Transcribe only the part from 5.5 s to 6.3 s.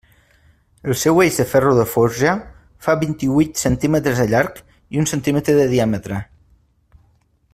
de diàmetre.